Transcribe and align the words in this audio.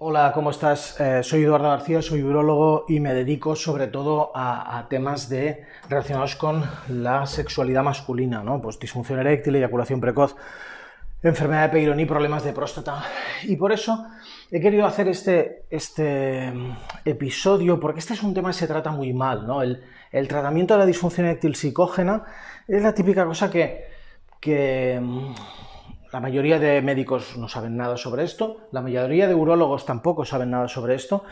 Hola, 0.00 0.30
¿cómo 0.32 0.50
estás? 0.50 1.00
Eh, 1.00 1.24
soy 1.24 1.42
Eduardo 1.42 1.70
García, 1.70 2.00
soy 2.00 2.22
urologo 2.22 2.84
y 2.86 3.00
me 3.00 3.12
dedico 3.14 3.56
sobre 3.56 3.88
todo 3.88 4.30
a, 4.32 4.86
temas 4.88 5.28
relacionados 5.88 6.36
con 6.36 6.62
la 6.86 7.26
sexualidad 7.26 7.82
masculina, 7.82 8.44
¿no? 8.44 8.62
Pues 8.62 8.78
disfunción 8.78 9.18
eréctil, 9.18 9.56
eyaculación 9.56 10.00
precoz, 10.00 10.36
enfermedad 11.20 11.62
de 11.62 11.68
Peyronie, 11.70 12.06
problemas 12.06 12.44
de 12.44 12.52
próstata. 12.52 13.02
Y 13.42 13.56
por 13.56 13.72
eso 13.72 14.06
he 14.52 14.60
querido 14.60 14.86
hacer 14.86 15.08
este, 15.08 15.64
este 15.68 16.52
mm, 16.52 16.76
episodio, 17.04 17.80
porque 17.80 17.98
este 17.98 18.14
es 18.14 18.22
un 18.22 18.34
tema 18.34 18.50
que 18.50 18.54
se 18.54 18.68
trata 18.68 18.92
muy 18.92 19.12
mal, 19.12 19.48
¿no? 19.48 19.62
El, 19.62 19.82
tratamiento 20.28 20.74
de 20.74 20.78
la 20.78 20.86
disfunción 20.86 21.26
eréctil 21.26 21.56
psicógena 21.56 22.22
es 22.68 22.84
la 22.84 22.94
típica 22.94 23.24
cosa 23.24 23.50
que, 23.50 23.84
que 24.38 25.00
mm, 25.02 25.34
la 26.12 26.20
mayoría 26.20 26.58
de 26.58 26.80
médicos 26.80 27.36
no 27.36 27.48
saben 27.48 27.76
nada 27.76 27.96
sobre 27.96 28.24
esto, 28.24 28.68
la 28.72 28.80
mayoría 28.80 29.28
de 29.28 29.34
urólogos 29.34 29.84
tampoco 29.84 30.24
saben 30.24 30.50
nada 30.50 30.68
sobre 30.68 30.94
esto 30.94 31.24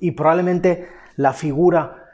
y 0.00 0.12
probablemente 0.12 0.88
la 1.16 1.32
figura 1.32 2.12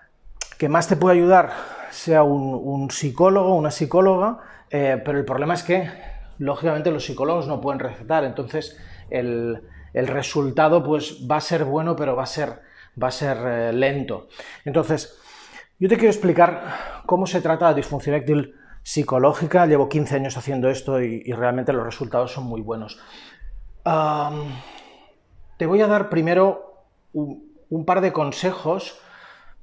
que 0.58 0.68
más 0.68 0.88
te 0.88 0.96
puede 0.96 1.16
ayudar 1.16 1.52
sea 1.90 2.22
un, 2.22 2.90
psicólogo, 2.90 3.54
una 3.54 3.70
psicóloga, 3.70 4.38
eh, 4.70 5.00
pero 5.04 5.18
el 5.18 5.24
problema 5.24 5.54
es 5.54 5.62
que, 5.62 5.88
lógicamente, 6.38 6.90
los 6.90 7.04
psicólogos 7.04 7.46
no 7.46 7.60
pueden 7.60 7.78
recetar, 7.78 8.24
entonces 8.24 8.76
el, 9.08 9.62
resultado 9.94 10.82
pues, 10.82 11.26
va 11.30 11.36
a 11.36 11.40
ser 11.40 11.64
bueno, 11.64 11.96
pero 11.96 12.14
va 12.14 12.24
a 12.24 12.26
ser, 12.26 12.60
va 13.00 13.08
a 13.08 13.12
ser 13.12 13.38
eh, 13.44 13.72
lento. 13.72 14.28
Entonces, 14.64 15.18
yo 15.78 15.88
te 15.88 15.96
quiero 15.96 16.10
explicar 16.10 17.02
cómo 17.06 17.26
se 17.26 17.40
trata 17.40 17.66
la 17.66 17.74
disfunción 17.74 18.16
eréctil 18.16 18.54
psicológica. 18.88 19.66
Llevo 19.66 19.90
15 19.90 20.16
años 20.16 20.38
haciendo 20.38 20.70
esto 20.70 21.02
y, 21.02 21.30
realmente 21.32 21.74
los 21.74 21.84
resultados 21.84 22.32
son 22.32 22.44
muy 22.44 22.62
buenos. 22.62 22.98
te 25.58 25.66
voy 25.66 25.82
a 25.82 25.86
dar 25.86 26.08
primero 26.08 26.86
un, 27.12 27.84
par 27.84 28.00
de 28.00 28.14
consejos 28.14 28.98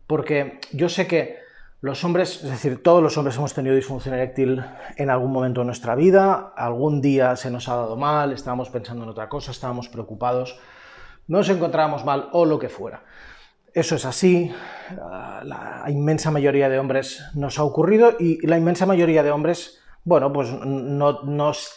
porque 0.06 0.60
yo 0.74 0.90
sé 0.90 1.08
que 1.08 1.40
los 1.82 2.04
hombres, 2.04 2.44
es 2.44 2.52
decir, 2.52 2.84
todos 2.84 3.02
los 3.02 3.18
hombres 3.18 3.36
hemos 3.38 3.56
tenido 3.56 3.76
disfunción 3.76 4.14
eréctil 4.14 4.64
en 4.96 5.10
algún 5.10 5.32
momento 5.32 5.62
de 5.62 5.66
nuestra 5.66 5.96
vida, 5.96 6.54
algún 6.56 7.02
día 7.02 7.36
se 7.36 7.50
nos 7.50 7.68
ha 7.68 7.76
dado 7.76 7.96
mal, 7.96 8.32
estábamos 8.32 8.70
pensando 8.70 9.04
en 9.06 9.10
otra 9.10 9.28
cosa, 9.28 9.50
estábamos 9.50 9.90
preocupados, 9.90 10.60
nos 11.28 11.50
encontrábamos 11.50 12.06
mal 12.06 12.30
o 12.32 12.46
lo 12.46 12.60
que 12.60 12.70
fuera. 12.70 13.02
Eso 13.76 13.98
es 13.98 14.06
así, 14.06 14.50
la 15.44 15.84
inmensa 15.90 16.32
mayoría 16.32 16.70
de 16.70 16.80
hombres 16.80 17.22
nos 17.34 17.60
ha 17.60 17.66
ocurrido 17.66 18.14
y 18.18 18.48
la 18.48 18.58
inmensa 18.58 18.86
mayoría 18.86 19.22
de 19.22 19.32
hombres, 19.32 19.82
bueno, 20.06 20.32
pues 20.32 20.50
no, 20.50 21.24
nos, 21.24 21.74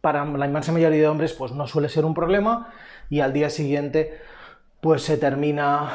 para 0.00 0.24
la 0.24 0.46
inmensa 0.46 0.72
mayoría 0.72 1.02
de 1.02 1.06
hombres 1.06 1.32
pues 1.32 1.52
no 1.52 1.68
suele 1.68 1.88
ser 1.88 2.04
un 2.04 2.12
problema 2.12 2.72
y 3.08 3.20
al 3.20 3.32
día 3.32 3.50
siguiente 3.50 4.18
pues 4.80 5.02
se 5.02 5.16
termina 5.16 5.92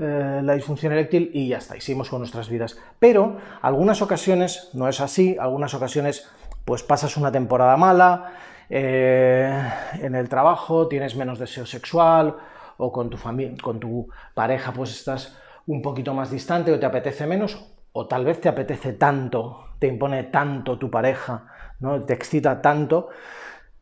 eh, 0.00 0.42
la 0.44 0.54
disfunción 0.54 0.92
eréctil 0.92 1.32
y 1.34 1.48
ya 1.48 1.58
está, 1.58 1.74
seguimos 1.80 2.08
con 2.08 2.20
nuestras 2.20 2.48
vidas. 2.48 2.78
Pero 3.00 3.38
algunas 3.62 4.00
ocasiones 4.00 4.70
no 4.74 4.88
es 4.88 5.00
así, 5.00 5.36
algunas 5.40 5.74
ocasiones 5.74 6.30
pues 6.64 6.84
pasas 6.84 7.16
una 7.16 7.32
temporada 7.32 7.76
mala, 7.76 8.32
eh, 8.70 9.70
en 9.94 10.14
el 10.14 10.28
trabajo 10.28 10.86
tienes 10.86 11.16
menos 11.16 11.40
deseo 11.40 11.66
sexual, 11.66 12.36
o 12.78 12.92
con 12.92 13.10
tu 13.10 13.16
familia, 13.16 13.56
con 13.62 13.80
tu 13.80 14.08
pareja, 14.34 14.72
pues 14.72 14.90
estás 14.90 15.36
un 15.66 15.82
poquito 15.82 16.14
más 16.14 16.30
distante 16.30 16.72
o 16.72 16.78
te 16.78 16.86
apetece 16.86 17.26
menos, 17.26 17.72
o 17.92 18.06
tal 18.06 18.24
vez 18.24 18.40
te 18.40 18.48
apetece 18.48 18.94
tanto, 18.94 19.66
te 19.78 19.86
impone 19.86 20.24
tanto 20.24 20.78
tu 20.78 20.90
pareja, 20.90 21.46
¿no? 21.80 22.02
te 22.04 22.14
excita 22.14 22.60
tanto, 22.60 23.08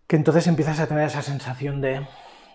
que 0.06 0.16
entonces 0.16 0.46
empiezas 0.46 0.80
a 0.80 0.86
tener 0.86 1.04
esa 1.04 1.22
sensación 1.22 1.80
de, 1.80 2.06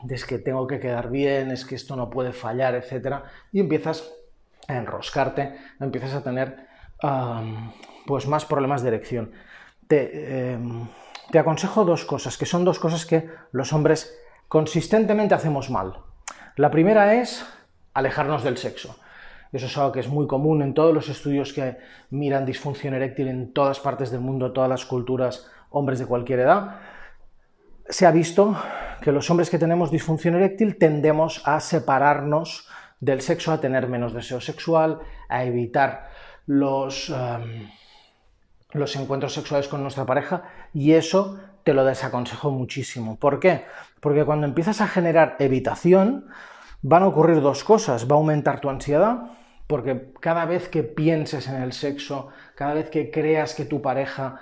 es 0.10 0.26
que 0.26 0.40
tengo 0.40 0.68
que 0.68 0.80
quedar 0.80 1.10
bien, 1.10 1.52
es 1.52 1.66
que 1.66 1.76
esto 1.76 1.96
no 1.96 2.10
puede 2.10 2.34
fallar, 2.34 2.76
etc. 2.76 3.24
Y 3.52 3.62
empiezas 3.62 4.12
a 4.68 4.76
enroscarte, 4.76 5.56
empiezas 5.80 6.14
a 6.14 6.24
tener 6.24 6.68
pues 8.06 8.28
más 8.28 8.46
problemas 8.46 8.82
de 8.82 8.88
erección. 8.90 9.32
Em, 9.90 10.88
te 11.32 11.40
aconsejo 11.40 11.86
dos 11.86 12.06
cosas, 12.06 12.38
que 12.38 12.46
son 12.46 12.66
dos 12.66 12.80
cosas 12.80 13.06
que 13.06 13.30
los 13.52 13.74
hombres 13.74 14.18
consistentemente 14.48 15.36
hacemos 15.36 15.70
mal. 15.70 15.98
La 16.56 16.72
primera 16.72 17.16
es 17.16 17.46
alejarnos 17.94 18.44
del 18.44 18.58
sexo. 18.58 18.98
Eso 19.52 19.66
es 19.66 19.78
algo 19.78 19.92
que 19.92 20.00
es 20.00 20.08
muy 20.08 20.26
común 20.26 20.62
en 20.62 20.74
todos 20.74 20.94
los 20.94 21.10
estudios 21.10 21.52
que 21.54 21.78
miran 22.10 22.46
disfunción 22.46 22.94
eréctil 22.94 23.28
en 23.28 23.54
todas 23.54 23.80
partes 23.80 24.10
del 24.10 24.22
mundo, 24.22 24.54
todas 24.54 24.70
las 24.70 24.86
culturas, 24.86 25.50
hombres 25.70 26.00
de 26.00 26.06
cualquier 26.06 26.40
edad. 26.40 26.80
Se 27.90 28.06
ha 28.06 28.12
visto 28.12 28.56
que 29.02 29.12
los 29.12 29.30
hombres 29.30 29.50
que 29.50 29.60
tenemos 29.60 29.92
disfunción 29.92 30.36
eréctil 30.36 30.78
tendemos 30.78 31.42
a 31.46 31.60
separarnos 31.60 32.70
del 33.00 33.22
sexo, 33.22 33.52
a 33.52 33.60
tener 33.60 33.88
menos 33.88 34.14
deseo 34.14 34.40
sexual, 34.40 35.00
a 35.28 35.44
evitar 35.44 36.10
los, 36.48 37.10
um, 37.10 37.70
los 38.72 38.96
encuentros 38.96 39.34
sexuales 39.34 39.68
con 39.68 39.82
nuestra 39.82 40.06
pareja 40.06 40.44
y 40.74 40.94
eso 40.94 41.38
te 41.66 41.74
lo 41.74 41.84
desaconsejo 41.84 42.52
muchísimo. 42.52 43.18
¿Por 43.18 43.40
qué? 43.40 43.66
Porque 44.00 44.24
cuando 44.24 44.46
empiezas 44.46 44.82
a 44.82 44.88
generar 44.88 45.36
evitación, 45.40 46.28
van 46.84 47.02
a 47.02 47.08
ocurrir 47.08 47.42
dos 47.42 47.64
cosas. 47.64 48.10
Va 48.10 48.16
a 48.16 48.20
aumentar 48.20 48.62
tu 48.62 48.70
ansiedad, 48.70 49.32
porque 49.66 50.14
cada 50.20 50.46
vez 50.46 50.70
que 50.70 50.84
pienses 50.84 51.48
en 51.48 51.56
el 51.56 51.74
sexo, 51.74 52.30
cada 52.54 52.76
vez 52.76 52.92
que 52.92 53.10
creas 53.10 53.56
que 53.56 53.66
tu 53.66 53.82
pareja 53.82 54.42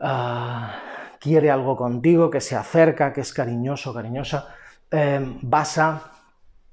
ah, 0.00 0.76
quiere 1.18 1.50
algo 1.50 1.76
contigo, 1.76 2.30
que 2.30 2.40
se 2.40 2.54
acerca, 2.54 3.12
que 3.12 3.22
es 3.22 3.32
cariñoso, 3.32 3.92
cariñosa, 3.92 4.54
em, 4.92 5.40
vas 5.42 5.76
a 5.78 6.12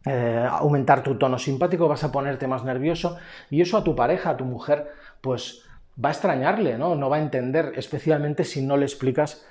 eh, 0.06 0.48
aumentar 0.48 1.02
tu 1.02 1.18
tono 1.18 1.40
simpático, 1.40 1.88
vas 1.88 2.04
a 2.04 2.12
ponerte 2.12 2.46
más 2.48 2.64
nervioso 2.64 3.18
y 3.50 3.62
eso 3.62 3.80
a 3.80 3.84
tu 3.84 3.96
pareja, 3.96 4.30
a 4.30 4.38
tu 4.38 4.46
mujer, 4.46 4.92
pues 5.22 5.64
va 5.98 6.10
a 6.10 6.12
extrañarle, 6.12 6.78
¿no? 6.78 6.94
No 6.94 7.10
va 7.10 7.18
a 7.18 7.22
entender, 7.22 7.74
especialmente 7.76 8.44
si 8.44 8.62
no 8.62 8.78
le 8.78 8.86
explicas 8.86 9.44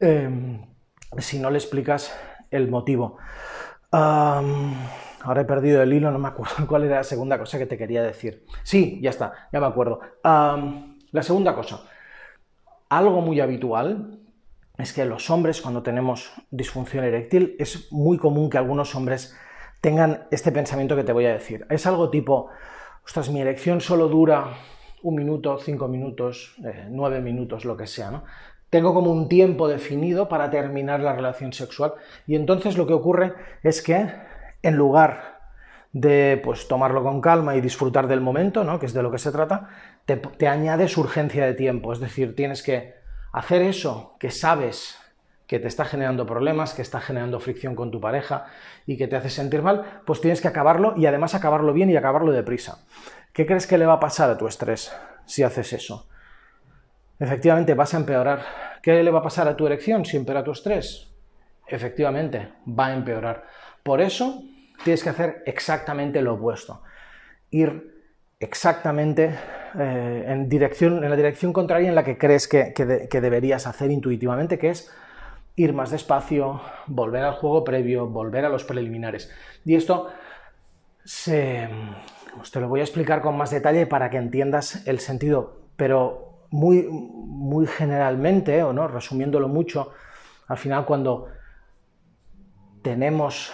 Em, 0.00 0.64
si 1.18 1.38
no 1.38 1.50
le 1.50 1.58
explicas 1.58 2.14
el 2.50 2.68
motivo. 2.68 3.18
ahora 3.90 5.40
he 5.40 5.44
perdido 5.44 5.82
el 5.82 5.92
hilo, 5.92 6.10
no 6.10 6.18
me 6.18 6.28
acuerdo 6.28 6.54
cuál 6.68 6.84
era 6.84 6.96
la 6.96 7.04
segunda 7.04 7.38
cosa 7.38 7.58
que 7.58 7.66
te 7.66 7.78
quería 7.78 8.02
decir. 8.02 8.44
Sí, 8.62 9.00
ya 9.02 9.10
está, 9.10 9.48
ya 9.52 9.60
me 9.60 9.66
acuerdo. 9.66 10.00
la 10.22 11.22
segunda 11.22 11.54
cosa, 11.54 11.82
algo 12.88 13.20
muy 13.20 13.40
habitual 13.40 14.18
es 14.78 14.92
que 14.92 15.04
los 15.04 15.28
hombres 15.30 15.60
cuando 15.60 15.82
tenemos 15.82 16.32
disfunción 16.50 17.04
eréctil 17.04 17.56
es 17.58 17.90
muy 17.92 18.16
común 18.16 18.48
que 18.48 18.58
algunos 18.58 18.94
hombres 18.94 19.36
tengan 19.80 20.26
este 20.30 20.52
pensamiento 20.52 20.96
que 20.96 21.04
te 21.04 21.12
voy 21.12 21.26
a 21.26 21.32
decir. 21.32 21.66
Es 21.70 21.86
algo 21.86 22.10
tipo, 22.10 22.48
ostras, 23.04 23.30
mi 23.30 23.40
erección 23.40 23.80
solo 23.80 24.08
dura 24.08 24.54
un 25.02 25.14
minuto, 25.14 25.58
cinco 25.58 25.88
minutos, 25.88 26.56
eh, 26.64 26.86
nueve 26.90 27.20
minutos, 27.20 27.64
lo 27.64 27.76
que 27.76 27.86
sea, 27.86 28.10
¿no? 28.10 28.24
Tengo 28.70 28.94
como 28.94 29.10
un 29.10 29.28
tiempo 29.28 29.68
definido 29.68 30.28
para 30.28 30.50
terminar 30.50 31.00
la 31.00 31.14
relación 31.14 31.52
sexual 31.52 31.94
y 32.26 32.36
entonces 32.36 32.76
lo 32.76 32.86
que 32.86 32.92
ocurre 32.92 33.34
es 33.62 33.82
que 33.82 34.12
en 34.62 34.76
lugar 34.76 35.38
de 35.92 36.40
pues 36.44 36.68
tomarlo 36.68 37.02
con 37.02 37.20
calma 37.20 37.56
y 37.56 37.60
disfrutar 37.60 38.08
del 38.08 38.20
momento, 38.20 38.64
¿no? 38.64 38.78
que 38.78 38.86
es 38.86 38.92
de 38.92 39.02
lo 39.02 39.10
que 39.10 39.18
se 39.18 39.32
trata, 39.32 39.68
te, 40.04 40.16
te 40.16 40.48
añades 40.48 40.96
urgencia 40.96 41.46
de 41.46 41.54
tiempo, 41.54 41.92
es 41.92 42.00
decir, 42.00 42.36
tienes 42.36 42.62
que 42.62 42.94
hacer 43.32 43.62
eso 43.62 44.16
que 44.18 44.30
sabes 44.30 44.98
que 45.46 45.58
te 45.58 45.66
está 45.66 45.86
generando 45.86 46.26
problemas, 46.26 46.74
que 46.74 46.82
está 46.82 47.00
generando 47.00 47.40
fricción 47.40 47.74
con 47.74 47.90
tu 47.90 48.00
pareja 48.00 48.46
y 48.86 48.98
que 48.98 49.08
te 49.08 49.16
hace 49.16 49.30
sentir 49.30 49.62
mal, 49.62 50.02
pues 50.04 50.20
tienes 50.20 50.42
que 50.42 50.48
acabarlo 50.48 50.92
y 50.96 51.06
además 51.06 51.34
acabarlo 51.34 51.72
bien 51.72 51.88
y 51.88 51.96
acabarlo 51.96 52.32
deprisa. 52.32 52.84
¿Qué 53.32 53.46
crees 53.46 53.66
que 53.66 53.78
le 53.78 53.86
va 53.86 53.94
a 53.94 54.00
pasar 54.00 54.28
a 54.28 54.36
tu 54.36 54.46
estrés 54.46 54.92
si 55.24 55.42
haces 55.42 55.72
eso? 55.72 56.06
Efectivamente, 57.18 57.74
vas 57.74 57.94
a 57.94 57.98
empeorar. 57.98 58.42
¿Qué 58.82 59.02
le 59.02 59.10
va 59.10 59.18
a 59.18 59.22
pasar 59.22 59.48
a 59.48 59.56
tu 59.56 59.66
erección 59.66 60.04
si 60.04 60.16
empeora 60.16 60.44
tu 60.44 60.52
estrés? 60.52 61.08
Efectivamente, 61.66 62.48
va 62.66 62.86
a 62.86 62.94
empeorar. 62.94 63.44
Por 63.82 64.00
eso 64.00 64.42
tienes 64.84 65.02
que 65.02 65.10
hacer 65.10 65.42
exactamente 65.46 66.22
lo 66.22 66.34
opuesto. 66.34 66.82
Ir 67.50 67.98
exactamente 68.40 69.34
eh, 69.78 70.24
en, 70.28 70.48
dirección, 70.48 71.02
en 71.02 71.10
la 71.10 71.16
dirección 71.16 71.52
contraria 71.52 71.88
en 71.88 71.94
la 71.94 72.04
que 72.04 72.16
crees 72.16 72.46
que, 72.46 72.72
deberías 73.20 73.66
hacer 73.66 73.90
intuitivamente, 73.90 74.58
que 74.58 74.70
es 74.70 74.92
ir 75.56 75.72
más 75.72 75.90
despacio, 75.90 76.60
volver 76.86 77.24
al 77.24 77.34
juego 77.34 77.64
previo, 77.64 78.06
volver 78.06 78.44
a 78.44 78.48
los 78.48 78.64
preliminares. 78.64 79.32
Y 79.64 79.74
esto 79.74 80.08
se, 81.04 81.68
pues 82.36 82.50
te 82.52 82.60
lo 82.60 82.68
voy 82.68 82.80
a 82.80 82.84
explicar 82.84 83.20
con 83.20 83.36
más 83.36 83.50
detalle 83.50 83.86
para 83.86 84.08
que 84.08 84.18
entiendas 84.18 84.86
el 84.86 85.00
sentido, 85.00 85.62
pero 85.76 86.27
muy, 86.50 86.86
muy 86.90 87.66
generalmente, 87.66 88.62
o 88.62 88.72
no, 88.72 88.88
resumiéndolo 88.88 89.48
mucho, 89.48 89.92
al 90.46 90.56
final 90.56 90.84
cuando 90.84 91.28
tenemos 92.82 93.52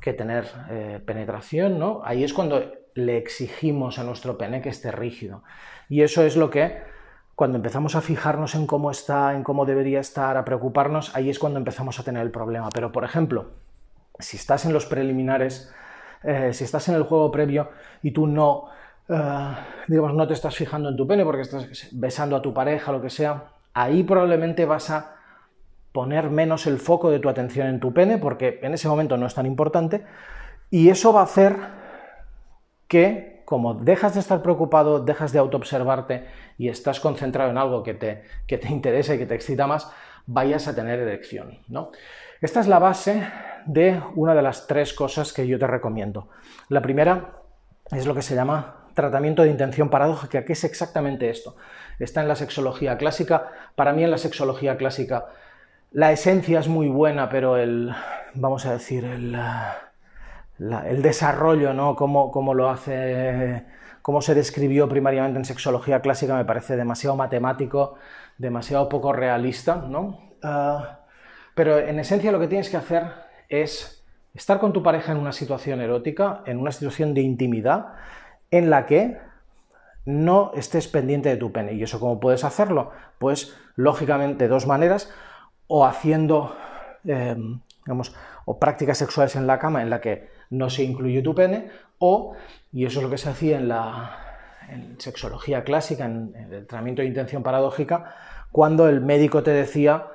que 0.00 0.12
tener 0.12 0.48
eh, 0.70 1.00
penetración, 1.04 1.78
¿no? 1.78 2.00
Ahí 2.04 2.24
es 2.24 2.32
cuando 2.32 2.62
le 2.94 3.16
exigimos 3.16 3.98
a 3.98 4.04
nuestro 4.04 4.36
pene 4.36 4.60
que 4.60 4.68
esté 4.68 4.90
rígido. 4.90 5.42
Y 5.88 6.02
eso 6.02 6.24
es 6.24 6.36
lo 6.36 6.50
que, 6.50 6.82
cuando 7.34 7.56
empezamos 7.56 7.94
a 7.94 8.00
fijarnos 8.00 8.54
en 8.54 8.66
cómo 8.66 8.90
está, 8.90 9.34
en 9.34 9.42
cómo 9.42 9.64
debería 9.64 10.00
estar, 10.00 10.36
a 10.36 10.44
preocuparnos, 10.44 11.14
ahí 11.14 11.30
es 11.30 11.38
cuando 11.38 11.58
empezamos 11.58 11.98
a 11.98 12.02
tener 12.02 12.22
el 12.22 12.30
problema. 12.30 12.68
Pero, 12.74 12.92
por 12.92 13.04
ejemplo, 13.04 13.52
si 14.18 14.36
estás 14.36 14.64
en 14.64 14.72
los 14.72 14.86
preliminares, 14.86 15.72
eh, 16.22 16.52
si 16.52 16.64
estás 16.64 16.88
en 16.88 16.94
el 16.94 17.04
juego 17.04 17.30
previo 17.30 17.70
y 18.02 18.10
tú 18.10 18.26
no, 18.26 18.68
eh, 19.12 19.56
digamos, 19.88 20.14
no 20.14 20.26
te 20.26 20.34
estás 20.34 20.56
fijando 20.56 20.88
en 20.88 20.96
tu 20.96 21.06
pene 21.06 21.24
porque 21.24 21.42
estás 21.42 21.88
besando 21.92 22.36
a 22.36 22.42
tu 22.42 22.52
pareja, 22.54 22.92
lo 22.92 23.02
que 23.02 23.10
sea, 23.10 23.52
ahí 23.74 24.02
probablemente 24.02 24.64
vas 24.64 24.90
a 24.90 25.16
poner 25.92 26.30
menos 26.30 26.66
el 26.66 26.78
foco 26.78 27.10
de 27.10 27.18
tu 27.18 27.28
atención 27.28 27.66
en 27.66 27.80
tu 27.80 27.92
pene 27.92 28.18
porque 28.18 28.60
en 28.62 28.74
ese 28.74 28.88
momento 28.88 29.16
no 29.16 29.26
es 29.26 29.34
tan 29.34 29.46
importante 29.46 30.04
y 30.70 30.88
eso 30.88 31.12
va 31.12 31.20
a 31.20 31.24
hacer 31.24 31.56
que 32.88 33.42
como 33.44 33.74
dejas 33.74 34.14
de 34.14 34.20
estar 34.20 34.42
preocupado, 34.42 35.00
dejas 35.00 35.32
de 35.32 35.38
autoobservarte 35.38 36.26
y 36.56 36.68
estás 36.68 37.00
concentrado 37.00 37.50
en 37.50 37.58
algo 37.58 37.82
que 37.82 37.92
te, 37.92 38.22
que 38.46 38.56
te 38.56 38.68
interesa 38.68 39.14
y 39.14 39.18
que 39.18 39.26
te 39.26 39.34
excita 39.34 39.66
más, 39.66 39.92
vayas 40.26 40.68
a 40.68 40.74
tener 40.74 40.98
erección. 41.00 41.58
¿no? 41.68 41.90
Esta 42.40 42.60
es 42.60 42.66
la 42.66 42.78
base 42.78 43.28
de 43.66 44.00
una 44.14 44.34
de 44.34 44.40
las 44.40 44.66
tres 44.66 44.94
cosas 44.94 45.34
que 45.34 45.46
yo 45.46 45.58
te 45.58 45.66
recomiendo. 45.66 46.28
La 46.70 46.80
primera 46.80 47.42
es 47.90 48.06
lo 48.06 48.14
que 48.14 48.22
se 48.22 48.34
llama 48.34 48.81
tratamiento 48.94 49.42
de 49.42 49.50
intención 49.50 49.90
paradójica, 49.90 50.44
que 50.44 50.52
es 50.52 50.64
exactamente 50.64 51.30
esto. 51.30 51.56
Está 51.98 52.22
en 52.22 52.28
la 52.28 52.36
sexología 52.36 52.96
clásica. 52.96 53.48
Para 53.74 53.92
mí 53.92 54.04
en 54.04 54.10
la 54.10 54.18
sexología 54.18 54.76
clásica 54.76 55.26
la 55.92 56.10
esencia 56.10 56.58
es 56.58 56.68
muy 56.68 56.88
buena, 56.88 57.28
pero 57.28 57.56
el, 57.56 57.94
vamos 58.34 58.64
a 58.64 58.72
decir, 58.72 59.04
el, 59.04 59.38
el 60.58 61.02
desarrollo, 61.02 61.74
¿no? 61.74 61.94
Cómo, 61.96 62.54
lo 62.54 62.70
hace, 62.70 63.64
cómo 64.00 64.22
se 64.22 64.34
describió 64.34 64.88
primariamente 64.88 65.38
en 65.38 65.44
sexología 65.44 66.00
clásica 66.00 66.34
me 66.34 66.44
parece 66.44 66.76
demasiado 66.76 67.16
matemático, 67.16 67.96
demasiado 68.38 68.88
poco 68.88 69.12
realista, 69.12 69.76
¿no? 69.86 70.32
Ah, 70.42 71.00
pero 71.54 71.78
en 71.78 71.98
esencia 71.98 72.32
lo 72.32 72.40
que 72.40 72.48
tienes 72.48 72.70
que 72.70 72.78
hacer 72.78 73.04
es 73.50 74.02
estar 74.34 74.58
con 74.58 74.72
tu 74.72 74.82
pareja 74.82 75.12
en 75.12 75.18
una 75.18 75.32
situación 75.32 75.82
erótica, 75.82 76.42
en 76.46 76.58
una 76.58 76.72
situación 76.72 77.12
de 77.12 77.20
intimidad, 77.20 77.88
en 78.52 78.70
la 78.70 78.86
que 78.86 79.18
no 80.04 80.52
estés 80.54 80.86
pendiente 80.86 81.28
de 81.28 81.36
tu 81.36 81.50
pene. 81.50 81.72
¿Y 81.72 81.82
eso 81.82 81.98
cómo 81.98 82.20
puedes 82.20 82.44
hacerlo? 82.44 82.90
Pues 83.18 83.56
lógicamente 83.74 84.46
dos 84.46 84.66
maneras, 84.66 85.12
o 85.66 85.84
haciendo, 85.84 86.54
eh, 87.04 87.36
digamos, 87.84 88.14
o 88.44 88.58
prácticas 88.58 88.98
sexuales 88.98 89.34
en 89.34 89.46
la 89.46 89.58
cama 89.58 89.82
en 89.82 89.90
la 89.90 90.00
que 90.00 90.28
no 90.50 90.70
se 90.70 90.84
incluye 90.84 91.22
tu 91.22 91.34
pene, 91.34 91.70
o, 91.98 92.34
y 92.72 92.84
eso 92.84 93.00
es 93.00 93.04
lo 93.04 93.10
que 93.10 93.18
se 93.18 93.30
hacía 93.30 93.56
en 93.56 93.68
la 93.68 94.18
sexología 94.98 95.64
clásica, 95.64 96.04
en 96.04 96.34
el 96.34 96.66
tratamiento 96.66 97.02
de 97.02 97.08
intención 97.08 97.42
paradójica, 97.42 98.14
cuando 98.52 98.88
el 98.88 99.00
médico 99.00 99.42
te 99.42 99.50
decía 99.50 100.08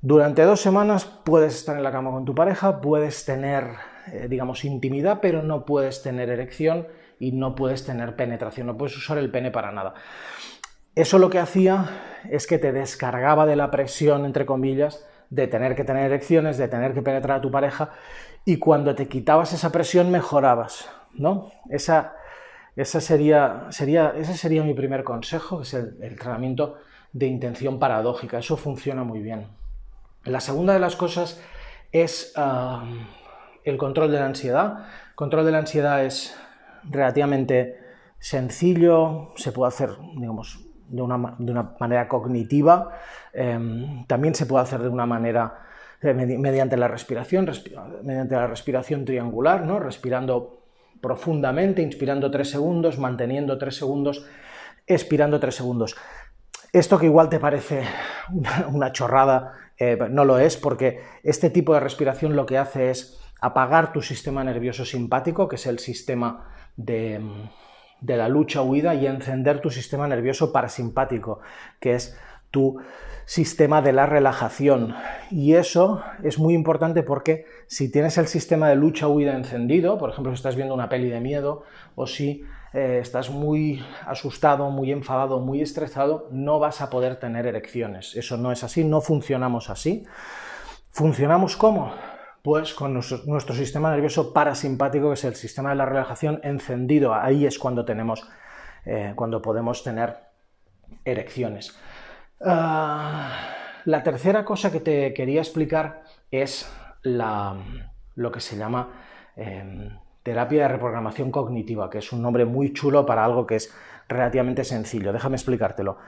durante 0.00 0.42
dos 0.42 0.60
semanas 0.60 1.04
puedes 1.04 1.54
estar 1.54 1.76
en 1.76 1.82
la 1.82 1.90
cama 1.92 2.10
con 2.10 2.24
tu 2.24 2.34
pareja, 2.34 2.80
puedes 2.80 3.24
tener, 3.24 3.64
eh, 4.12 4.26
digamos, 4.28 4.64
intimidad, 4.64 5.18
pero 5.20 5.42
no 5.42 5.64
puedes 5.64 6.02
tener 6.02 6.30
erección 6.30 6.86
y 7.18 7.32
no 7.32 7.54
puedes 7.54 7.84
tener 7.84 8.16
penetración, 8.16 8.66
no 8.66 8.76
puedes 8.76 8.96
usar 8.96 9.18
el 9.18 9.30
pene 9.30 9.50
para 9.50 9.72
nada. 9.72 9.94
Eso 10.94 11.18
lo 11.18 11.30
que 11.30 11.38
hacía 11.38 12.24
es 12.28 12.46
que 12.46 12.58
te 12.58 12.72
descargaba 12.72 13.46
de 13.46 13.56
la 13.56 13.70
presión, 13.70 14.24
entre 14.24 14.46
comillas, 14.46 15.06
de 15.30 15.46
tener 15.46 15.76
que 15.76 15.84
tener 15.84 16.06
erecciones, 16.06 16.58
de 16.58 16.68
tener 16.68 16.94
que 16.94 17.02
penetrar 17.02 17.38
a 17.38 17.40
tu 17.40 17.50
pareja, 17.50 17.90
y 18.44 18.56
cuando 18.56 18.94
te 18.94 19.08
quitabas 19.08 19.52
esa 19.52 19.70
presión 19.70 20.10
mejorabas, 20.10 20.90
¿no? 21.14 21.50
Esa, 21.68 22.14
sería, 22.84 23.66
sería, 23.70 24.14
ese 24.16 24.34
sería 24.34 24.62
mi 24.62 24.74
primer 24.74 25.04
consejo, 25.04 25.58
que 25.58 25.64
es 25.64 25.74
el, 25.74 26.16
tratamiento 26.18 26.76
de 27.12 27.26
intención 27.26 27.78
paradójica. 27.78 28.38
Eso 28.38 28.56
funciona 28.56 29.04
muy 29.04 29.20
bien. 29.20 29.46
La 30.24 30.40
segunda 30.40 30.72
de 30.72 30.80
las 30.80 30.96
cosas 30.96 31.40
es 31.92 32.32
ah, 32.36 32.84
el 33.64 33.76
control 33.76 34.10
de 34.10 34.18
la 34.18 34.26
ansiedad. 34.26 34.86
Control 35.14 35.44
de 35.44 35.52
la 35.52 35.58
ansiedad 35.58 36.04
es 36.04 36.36
relativamente 36.84 37.78
sencillo, 38.18 39.32
se 39.36 39.52
puede 39.52 39.68
hacer, 39.68 39.90
digamos, 40.16 40.64
de 40.88 41.02
una, 41.02 41.18
manera 41.78 42.08
cognitiva, 42.08 42.92
em, 43.32 44.06
también 44.06 44.34
se 44.34 44.46
puede 44.46 44.62
hacer 44.62 44.80
de 44.80 44.88
una 44.88 45.06
manera 45.06 45.66
eh, 46.00 46.14
mediante 46.14 46.76
la 46.76 46.88
respiración, 46.88 47.50
mediante 48.02 48.34
la 48.34 48.46
respiración 48.46 49.04
triangular, 49.04 49.64
¿no? 49.64 49.78
respirando 49.80 50.62
profundamente, 51.00 51.82
inspirando 51.82 52.30
tres 52.30 52.50
segundos, 52.50 52.98
manteniendo 52.98 53.58
tres 53.58 53.76
segundos, 53.76 54.26
expirando 54.86 55.38
tres 55.38 55.56
segundos. 55.56 55.96
Esto 56.72 56.98
que 56.98 57.06
igual 57.06 57.28
te 57.28 57.38
parece 57.38 57.82
una 58.72 58.92
chorrada 58.92 59.52
eh, 59.78 59.96
no 60.10 60.24
lo 60.24 60.38
es 60.38 60.56
porque 60.56 61.00
este 61.22 61.50
tipo 61.50 61.72
de 61.74 61.80
respiración 61.80 62.34
lo 62.34 62.46
que 62.46 62.58
hace 62.58 62.90
es 62.90 63.20
apagar 63.40 63.92
tu 63.92 64.02
sistema 64.02 64.42
nervioso 64.42 64.84
simpático, 64.84 65.48
que 65.48 65.56
es 65.56 65.66
el 65.66 65.78
sistema 65.78 66.48
de, 66.78 67.20
la 68.00 68.28
lucha-huida, 68.28 68.94
y 68.94 69.06
encender 69.06 69.60
tu 69.60 69.70
sistema 69.70 70.08
nervioso 70.08 70.52
parasimpático, 70.52 71.40
que 71.80 71.94
es 71.94 72.18
tu 72.50 72.80
sistema 73.26 73.82
de 73.82 73.92
la 73.92 74.06
relajación. 74.06 74.94
Y 75.30 75.54
eso 75.54 76.02
es 76.22 76.38
muy 76.38 76.54
importante 76.54 77.02
porque 77.02 77.44
si 77.66 77.92
tienes 77.92 78.16
el 78.16 78.26
sistema 78.26 78.70
de 78.70 78.76
lucha-huida 78.76 79.34
encendido, 79.34 79.98
por 79.98 80.10
ejemplo, 80.10 80.32
si 80.32 80.36
estás 80.36 80.56
viendo 80.56 80.72
una 80.72 80.88
peli 80.88 81.10
de 81.10 81.20
miedo 81.20 81.64
o 81.94 82.06
si 82.06 82.44
eh, 82.72 83.00
estás 83.02 83.28
muy 83.28 83.84
asustado, 84.06 84.70
muy 84.70 84.92
enfadado, 84.92 85.40
muy 85.40 85.60
estresado, 85.60 86.28
no 86.30 86.58
vas 86.58 86.80
a 86.80 86.88
poder 86.88 87.16
tener 87.16 87.46
erecciones. 87.46 88.16
Eso 88.16 88.38
no 88.38 88.50
es 88.50 88.64
así, 88.64 88.84
no 88.84 89.02
funcionamos 89.02 89.68
así. 89.68 90.06
¿Funcionamos 90.90 91.56
cómo? 91.56 91.92
Pues 92.48 92.72
con 92.72 92.94
nuestro, 92.94 93.54
sistema 93.54 93.90
nervioso 93.90 94.32
parasimpático, 94.32 95.08
que 95.08 95.14
es 95.16 95.24
el 95.24 95.34
sistema 95.34 95.68
de 95.68 95.76
la 95.76 95.84
relajación 95.84 96.40
encendido. 96.42 97.12
Ahí 97.12 97.44
es 97.44 97.58
cuando 97.58 97.84
tenemos, 97.84 98.26
eh, 98.86 99.12
cuando 99.14 99.42
podemos 99.42 99.84
tener 99.84 100.16
erecciones. 101.04 101.78
Ah, 102.40 103.36
la 103.84 104.02
tercera 104.02 104.46
cosa 104.46 104.72
que 104.72 104.80
te 104.80 105.12
quería 105.12 105.42
explicar 105.42 106.04
es 106.30 106.72
lo 107.02 108.32
que 108.32 108.40
se 108.40 108.56
llama 108.56 108.94
em, 109.36 109.90
terapia 110.22 110.62
de 110.62 110.68
reprogramación 110.68 111.30
cognitiva, 111.30 111.90
que 111.90 111.98
es 111.98 112.10
un 112.14 112.22
nombre 112.22 112.46
muy 112.46 112.72
chulo 112.72 113.04
para 113.04 113.26
algo 113.26 113.46
que 113.46 113.56
es 113.56 113.76
relativamente 114.08 114.64
sencillo. 114.64 115.12
Déjame 115.12 115.36
explicártelo. 115.36 115.98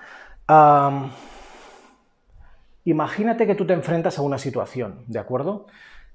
imagínate 2.85 3.47
que 3.47 3.55
tú 3.55 3.67
te 3.67 3.75
enfrentas 3.75 4.19
a 4.19 4.23
una 4.23 4.39
situación, 4.39 5.05
¿de 5.07 5.19
acuerdo? 5.19 5.67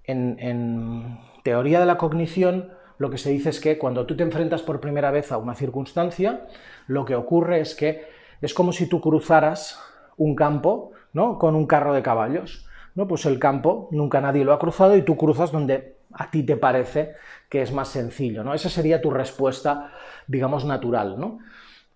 En, 0.08 1.20
teoría 1.44 1.80
de 1.80 1.86
la 1.86 1.98
cognición, 1.98 2.72
lo 2.98 3.10
que 3.10 3.18
se 3.18 3.30
dice 3.30 3.50
es 3.50 3.60
que 3.60 3.78
cuando 3.78 4.06
tú 4.06 4.18
te 4.18 4.24
enfrentas 4.24 4.64
por 4.64 4.80
primera 4.80 5.12
vez 5.12 5.32
a 5.32 5.38
una 5.38 5.54
circunstancia, 5.54 6.48
lo 6.88 7.06
que 7.06 7.16
ocurre 7.16 7.60
es 7.60 7.76
que 7.76 8.08
es 8.42 8.54
como 8.54 8.72
si 8.72 8.88
tú 8.88 9.00
cruzaras 9.00 9.80
un 10.18 10.36
campo 10.36 10.92
¿no? 11.14 11.38
con 11.38 11.56
un 11.56 11.68
carro 11.68 11.94
de 11.94 12.02
caballos. 12.02 12.66
¿no? 12.96 13.08
Pues 13.08 13.26
el 13.26 13.40
campo 13.40 13.90
nunca 13.92 14.22
nadie 14.22 14.44
lo 14.44 14.54
ha 14.54 14.60
cruzado 14.60 14.96
y 14.96 15.04
tú 15.04 15.18
cruzas 15.18 15.52
donde 15.52 15.98
a 16.14 16.32
ti 16.32 16.44
te 16.44 16.58
parece 16.58 17.14
que 17.50 17.62
es 17.62 17.72
más 17.72 17.90
sencillo, 17.90 18.44
¿no? 18.44 18.54
Esa 18.54 18.70
sería 18.70 19.02
tu 19.02 19.12
respuesta, 19.12 19.92
digamos, 20.28 20.66
natural, 20.66 21.20
¿no? 21.20 21.40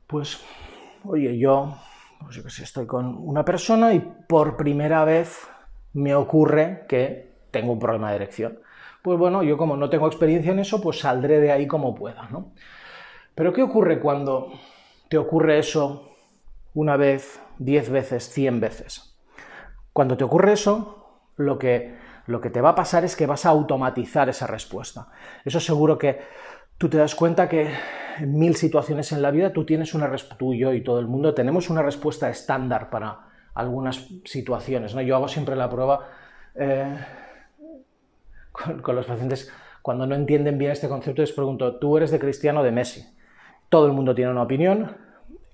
Pues, 0.08 0.44
oye, 1.06 1.38
yo, 1.38 1.78
pues 2.22 2.36
yo 2.36 2.44
que 2.44 2.50
estoy 2.50 2.86
con 2.86 3.16
una 3.18 3.46
persona 3.46 3.94
y 3.94 4.00
por 4.28 4.58
primera 4.58 5.06
vez 5.06 5.48
me 5.94 6.16
ocurre 6.16 6.86
que 6.88 7.29
tengo 7.52 7.74
un 7.74 7.80
problema 7.80 8.10
de 8.10 8.18
erección. 8.18 8.60
Pues 9.02 9.18
bueno, 9.18 9.44
yo 9.44 9.58
como 9.58 9.78
no 9.78 9.90
tengo 9.90 10.08
experiencia 10.08 10.52
en 10.52 10.60
eso, 10.60 10.82
pues 10.82 11.00
saldré 11.00 11.40
de 11.40 11.52
ahí 11.52 11.68
como 11.68 11.96
pueda, 11.96 12.28
¿no? 12.30 12.52
Pero 13.36 13.54
¿qué 13.54 13.64
ocurre 13.64 14.00
cuando 14.00 14.52
te 15.08 15.18
ocurre 15.18 15.60
eso 15.60 16.12
una 16.74 16.98
vez, 16.98 17.42
diez 17.58 17.90
veces, 17.90 18.30
cien 18.30 18.60
veces? 18.60 19.18
Cuando 19.94 20.18
te 20.18 20.24
ocurre 20.24 20.54
eso, 20.54 21.22
lo 21.38 21.58
que 21.58 21.98
lo 22.30 22.42
que 22.42 22.52
te 22.52 22.62
va 22.62 22.70
a 22.70 22.76
pasar 22.76 23.04
es 23.06 23.16
que 23.16 23.26
vas 23.26 23.48
a 23.48 23.50
automatizar 23.50 24.30
esa 24.30 24.46
respuesta. 24.46 25.08
Eso 25.44 25.60
seguro 25.60 25.98
que 25.98 26.20
tú 26.78 26.88
te 26.88 26.98
das 26.98 27.16
cuenta 27.16 27.50
que 27.50 27.74
en 28.20 28.38
mil 28.38 28.56
situaciones 28.56 29.12
en 29.12 29.24
la 29.24 29.32
vida 29.32 29.52
tú 29.52 29.66
tienes 29.66 29.96
una 29.96 30.14
tú 30.38 30.54
y 30.54 30.60
yo 30.60 30.72
y 30.74 30.84
todo 30.84 31.00
el 31.00 31.08
mundo 31.08 31.34
tenemos 31.34 31.72
una 31.72 31.82
respuesta 31.82 32.30
estándar 32.30 32.92
para 32.92 33.22
algunas 33.56 34.10
situaciones. 34.26 34.94
¿no? 34.94 35.02
Yo 35.02 35.16
hago 35.16 35.28
siempre 35.28 35.56
la 35.56 35.72
prueba 35.72 36.08
eh, 36.54 37.00
con, 38.52 38.96
los 38.96 39.06
pacientes 39.06 39.52
cuando 39.82 40.06
no 40.06 40.16
entienden 40.16 40.58
bien 40.58 40.72
este 40.72 40.90
concepto, 40.90 41.22
les 41.22 41.32
pregunto, 41.32 41.78
¿tú 41.78 41.98
eres 41.98 42.12
de 42.12 42.20
Cristiano 42.20 42.62
o 42.62 42.64
de 42.64 42.72
Messi? 42.72 43.06
Todo 43.70 43.86
el 43.88 43.94
mundo 43.94 44.14
tiene 44.16 44.32
una 44.32 44.44
opinión, 44.44 44.98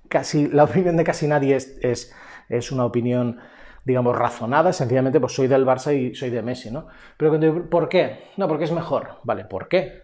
casi, 0.08 0.48
la 0.48 0.64
opinión 0.64 0.98
de 0.98 1.04
casi 1.04 1.28
nadie 1.28 1.56
es, 1.56 1.78
es, 1.82 2.16
es 2.50 2.72
una 2.72 2.86
opinión 2.86 3.40
digamos, 3.86 4.18
razonada, 4.18 4.74
sencillamente 4.74 5.20
pues 5.20 5.34
soy 5.34 5.48
del 5.48 5.66
Barça 5.66 5.96
y 5.96 6.16
soy 6.16 6.32
de 6.32 6.42
Messi, 6.42 6.72
¿no? 6.72 6.88
Pero 7.18 7.70
¿por 7.70 7.88
qué? 7.88 8.32
No, 8.36 8.48
porque 8.48 8.64
es 8.64 8.72
mejor. 8.72 9.20
Vale, 9.24 9.46
¿por 9.46 9.68
qué? 9.68 10.02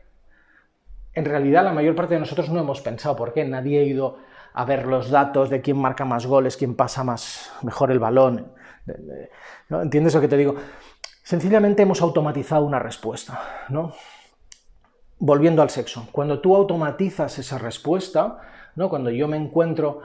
En 1.14 1.26
realidad 1.26 1.64
la 1.64 1.74
mayor 1.74 1.96
parte 1.96 2.14
de 2.14 2.20
nosotros 2.20 2.50
no 2.50 2.60
hemos 2.60 2.80
pensado 2.82 3.16
por 3.16 3.34
qué, 3.34 3.44
nadie 3.44 3.80
ha 3.80 3.84
ido 3.84 4.20
a 4.54 4.66
ver 4.66 4.86
los 4.86 5.10
datos 5.10 5.50
de 5.50 5.62
quién 5.62 5.78
marca 5.78 6.06
más 6.06 6.26
goles, 6.26 6.58
quién 6.58 6.76
pasa 6.76 7.04
más 7.04 7.52
mejor 7.64 7.92
el 7.92 8.00
balón. 8.00 8.52
¿no? 9.70 9.82
¿Entiendes 9.82 10.14
lo 10.14 10.22
que 10.22 10.28
te 10.28 10.38
digo? 10.38 10.56
Sencillamente 11.32 11.84
hemos 11.84 12.02
automatizado 12.02 12.66
una 12.66 12.78
respuesta, 12.78 13.42
¿no? 13.70 13.94
Volviendo 15.18 15.62
al 15.62 15.70
sexo, 15.70 16.10
cuando 16.12 16.42
tú 16.42 16.58
automatizas 16.58 17.40
esa 17.40 17.58
respuesta, 17.58 18.40
¿no? 18.76 18.90
Cuando 18.90 19.12
yo 19.12 19.30
me 19.30 19.38
encuentro 19.38 20.02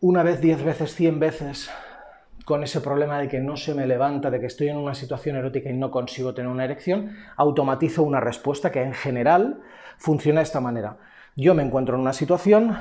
una 0.00 0.24
vez, 0.24 0.40
diez 0.40 0.64
veces, 0.64 0.96
cien 0.96 1.20
veces 1.20 1.70
con 2.44 2.64
ese 2.64 2.80
problema 2.80 3.20
de 3.20 3.28
que 3.28 3.38
no 3.38 3.56
se 3.56 3.72
me 3.72 3.86
levanta, 3.86 4.28
de 4.32 4.40
que 4.40 4.46
estoy 4.46 4.68
en 4.68 4.78
una 4.78 4.96
situación 4.96 5.36
erótica 5.36 5.70
y 5.70 5.74
no 5.74 5.92
consigo 5.92 6.34
tener 6.34 6.50
una 6.50 6.64
erección, 6.64 7.16
automatizo 7.36 8.02
una 8.02 8.18
respuesta 8.18 8.72
que 8.72 8.82
en 8.82 8.94
general 8.94 9.60
funciona 9.96 10.40
de 10.40 10.44
esta 10.44 10.60
manera. 10.60 10.96
Yo 11.36 11.54
me 11.54 11.62
encuentro 11.62 11.94
en 11.94 12.00
una 12.00 12.12
situación, 12.12 12.76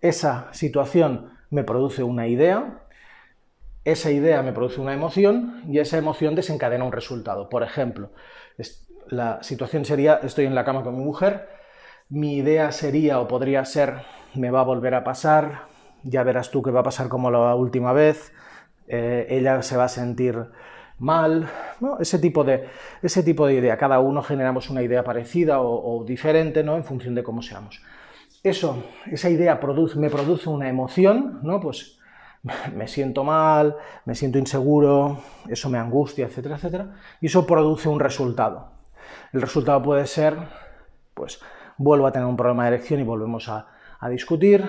esa 0.00 0.48
situación 0.50 1.38
me 1.50 1.62
produce 1.62 2.02
una 2.02 2.26
idea, 2.26 2.80
esa 3.84 4.10
idea 4.10 4.42
me 4.42 4.52
produce 4.52 4.80
una 4.80 4.92
emoción 4.92 5.62
y 5.68 5.78
esa 5.78 5.98
emoción 5.98 6.34
desencadena 6.34 6.84
un 6.84 6.92
resultado. 6.92 7.48
Por 7.48 7.62
ejemplo, 7.62 8.10
la 9.08 9.42
situación 9.42 9.84
sería, 9.84 10.20
estoy 10.22 10.46
en 10.46 10.54
la 10.54 10.64
cama 10.64 10.82
con 10.82 10.96
mi 10.96 11.04
mujer, 11.04 11.48
mi 12.08 12.36
idea 12.36 12.72
sería 12.72 13.20
o 13.20 13.28
podría 13.28 13.64
ser, 13.64 14.02
me 14.34 14.50
va 14.50 14.60
a 14.60 14.64
volver 14.64 14.94
a 14.94 15.04
pasar, 15.04 15.68
ya 16.02 16.22
verás 16.22 16.50
tú 16.50 16.62
que 16.62 16.70
va 16.70 16.80
a 16.80 16.84
pasar 16.84 17.08
como 17.08 17.30
la 17.30 17.54
última 17.54 17.92
vez, 17.92 18.32
eh, 18.88 19.26
ella 19.30 19.62
se 19.62 19.76
va 19.76 19.84
a 19.84 19.88
sentir 19.88 20.36
mal, 20.98 21.48
ese, 21.98 22.18
tipo 22.18 22.44
de, 22.44 22.66
ese 23.02 23.22
tipo 23.22 23.46
de 23.46 23.54
idea. 23.54 23.78
Cada 23.78 24.00
uno 24.00 24.22
generamos 24.22 24.68
una 24.70 24.82
idea 24.82 25.02
parecida 25.02 25.60
o, 25.60 26.04
diferente 26.04 26.62
¿no? 26.62 26.76
en 26.76 26.84
función 26.84 27.14
de 27.14 27.22
cómo 27.22 27.42
seamos. 27.42 27.82
Eso, 28.42 28.84
esa 29.10 29.30
idea 29.30 29.58
me 29.96 30.10
produce 30.10 30.48
una 30.48 30.68
emoción, 30.68 31.40
¿no? 31.42 31.60
pues 31.60 31.99
me 32.74 32.88
siento 32.88 33.24
mal, 33.24 33.76
me 34.04 34.14
siento 34.14 34.38
inseguro, 34.38 35.18
eso 35.48 35.68
me 35.68 35.78
angustia, 35.78 36.26
etcétera, 36.26 36.56
etcétera, 36.56 36.94
y 37.20 37.26
eso 37.26 37.46
produce 37.46 37.88
un 37.88 38.00
resultado. 38.00 38.72
El 39.32 39.42
resultado 39.42 39.82
puede 39.82 40.06
ser, 40.06 40.36
pues, 41.14 41.40
vuelvo 41.76 42.06
a 42.06 42.12
tener 42.12 42.26
un 42.26 42.36
problema 42.36 42.64
de 42.64 42.76
erección 42.76 43.00
y 43.00 43.04
volvemos 43.04 43.48
a, 43.48 43.66
discutir, 44.08 44.64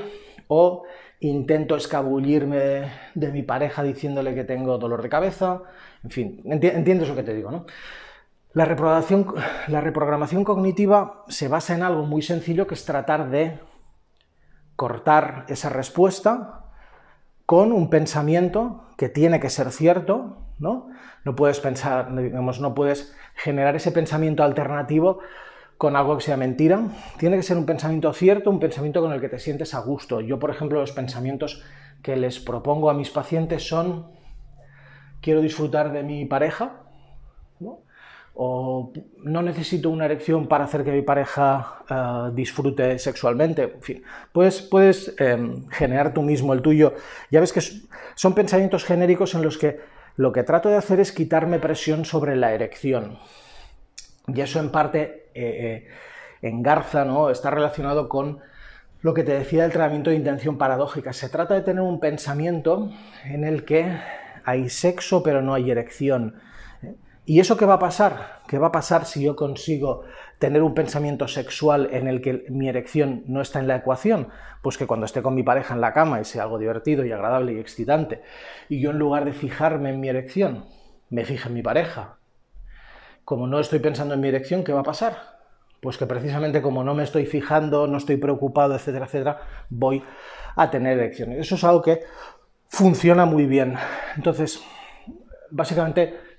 o 0.49 0.83
intento 1.21 1.77
escabullirme 1.77 2.91
de, 3.15 3.31
mi 3.31 3.43
pareja 3.43 3.81
diciéndole 3.81 4.35
que 4.35 4.43
tengo 4.43 4.77
dolor 4.77 5.01
de 5.01 5.07
cabeza, 5.07 5.61
en 6.03 6.09
fin, 6.09 6.41
entiendes 6.43 7.07
lo 7.07 7.15
que 7.15 7.23
te 7.23 7.33
digo, 7.33 7.49
¿no? 7.49 7.65
La 8.53 8.65
reprogramación, 8.65 9.33
la 9.69 9.79
reprogramación 9.79 10.43
cognitiva 10.43 11.23
se 11.29 11.47
basa 11.47 11.73
en 11.73 11.83
algo 11.83 12.03
muy 12.03 12.21
sencillo 12.21 12.67
que 12.67 12.73
es 12.73 12.83
tratar 12.83 13.29
de 13.29 13.59
cortar 14.75 15.45
esa 15.47 15.69
respuesta 15.69 16.70
con 17.51 17.73
un 17.73 17.89
pensamiento 17.89 18.85
que 18.95 19.09
tiene 19.09 19.41
que 19.41 19.49
ser 19.49 19.71
cierto, 19.71 20.37
¿no? 20.57 20.87
No 21.25 21.35
puedes 21.35 21.59
pensar, 21.59 22.15
digamos, 22.15 22.61
no 22.61 22.73
puedes 22.73 23.13
generar 23.35 23.75
ese 23.75 23.91
pensamiento 23.91 24.43
alternativo 24.43 25.19
con 25.77 25.97
algo 25.97 26.15
que 26.15 26.23
sea 26.23 26.37
mentira. 26.37 26.81
Tiene 27.17 27.35
que 27.35 27.43
ser 27.43 27.57
un 27.57 27.65
pensamiento 27.65 28.13
cierto, 28.13 28.49
un 28.49 28.61
pensamiento 28.61 29.01
con 29.01 29.11
el 29.11 29.19
que 29.19 29.27
te 29.27 29.37
sientes 29.37 29.73
a 29.73 29.81
gusto. 29.81 30.21
Yo, 30.21 30.39
por 30.39 30.49
ejemplo, 30.49 30.79
los 30.79 30.93
pensamientos 30.93 31.61
que 32.01 32.15
les 32.15 32.39
propongo 32.39 32.89
a 32.89 32.93
mis 32.93 33.09
pacientes 33.09 33.67
son 33.67 34.07
quiero 35.19 35.41
disfrutar 35.41 35.91
de 35.91 36.03
mi 36.03 36.23
pareja, 36.23 36.83
¿no? 37.59 37.79
O 38.33 38.93
no 39.23 39.41
necesito 39.41 39.89
una 39.89 40.05
erección 40.05 40.47
para 40.47 40.63
hacer 40.63 40.83
que 40.83 40.91
mi 40.91 41.01
pareja 41.01 41.83
eh, 41.89 42.31
disfrute 42.33 42.97
sexualmente. 42.97 43.63
En 43.63 43.81
fin, 43.81 44.03
puedes, 44.31 44.61
puedes 44.61 45.13
em, 45.19 45.67
generar 45.69 46.13
tú 46.13 46.21
mismo 46.21 46.53
el 46.53 46.61
tuyo. 46.61 46.93
Ya 47.29 47.39
ves 47.39 47.51
que 47.51 47.61
son 48.15 48.33
pensamientos 48.33 48.85
genéricos 48.85 49.35
en 49.35 49.41
los 49.41 49.57
que 49.57 49.79
lo 50.15 50.31
que 50.31 50.43
trato 50.43 50.69
de 50.69 50.75
hacer 50.75 50.99
es 50.99 51.11
quitarme 51.11 51.59
presión 51.59 52.05
sobre 52.05 52.35
la 52.35 52.53
erección. 52.53 53.17
Y 54.27 54.39
eso 54.39 54.59
en 54.59 54.71
parte 54.71 55.29
eh, 55.33 55.33
eh, 55.33 55.87
engarza, 56.41 57.05
¿no? 57.05 57.29
está 57.29 57.49
relacionado 57.49 58.07
con 58.07 58.39
lo 59.01 59.13
que 59.13 59.23
te 59.23 59.33
decía 59.33 59.63
del 59.63 59.71
tratamiento 59.71 60.09
de 60.09 60.15
intención 60.15 60.57
paradójica. 60.57 61.11
Se 61.11 61.29
trata 61.29 61.55
de 61.55 61.61
tener 61.61 61.81
un 61.81 61.99
pensamiento 61.99 62.91
en 63.25 63.43
el 63.43 63.65
que 63.65 63.97
hay 64.43 64.69
sexo 64.69 65.23
pero 65.23 65.41
no 65.41 65.53
hay 65.53 65.71
erección 65.71 66.39
¿Y 67.31 67.39
eso 67.39 67.55
qué 67.55 67.65
va 67.65 67.75
a 67.75 67.79
pasar? 67.79 68.41
¿Qué 68.45 68.57
va 68.59 68.67
a 68.67 68.71
pasar 68.73 69.05
si 69.05 69.23
yo 69.23 69.37
consigo 69.37 70.03
tener 70.37 70.61
un 70.63 70.73
pensamiento 70.73 71.29
sexual 71.29 71.87
en 71.93 72.09
el 72.09 72.21
que 72.21 72.43
mi 72.49 72.67
erección 72.67 73.23
no 73.25 73.39
está 73.39 73.61
en 73.61 73.69
la 73.69 73.77
ecuación? 73.77 74.27
Pues 74.61 74.77
que 74.77 74.85
cuando 74.85 75.05
esté 75.05 75.21
con 75.21 75.33
mi 75.33 75.41
pareja 75.41 75.73
en 75.73 75.79
la 75.79 75.93
cama 75.93 76.19
y 76.19 76.25
sea 76.25 76.43
algo 76.43 76.59
divertido 76.59 77.05
y 77.05 77.13
agradable 77.13 77.53
y 77.53 77.59
excitante, 77.59 78.21
y 78.67 78.81
yo 78.81 78.91
en 78.91 78.99
lugar 78.99 79.23
de 79.23 79.31
fijarme 79.31 79.91
en 79.91 80.01
mi 80.01 80.09
erección, 80.09 80.65
me 81.09 81.23
fije 81.23 81.47
en 81.47 81.53
mi 81.53 81.61
pareja. 81.61 82.17
Como 83.23 83.47
no 83.47 83.61
estoy 83.61 83.79
pensando 83.79 84.13
en 84.13 84.19
mi 84.19 84.27
erección, 84.27 84.65
¿qué 84.65 84.73
va 84.73 84.81
a 84.81 84.83
pasar? 84.83 85.15
Pues 85.79 85.97
que 85.97 86.07
precisamente 86.07 86.61
como 86.61 86.83
no 86.83 86.95
me 86.95 87.03
estoy 87.03 87.25
fijando, 87.25 87.87
no 87.87 87.97
estoy 87.97 88.17
preocupado, 88.17 88.75
etcétera, 88.75 89.05
etcétera, 89.05 89.39
voy 89.69 90.03
a 90.57 90.69
tener 90.69 90.99
erección. 90.99 91.31
Eso 91.31 91.55
es 91.55 91.63
algo 91.63 91.81
que 91.81 92.01
funciona 92.67 93.23
muy 93.23 93.45
bien. 93.45 93.75
Entonces, 94.17 94.61
básicamente 95.49 96.30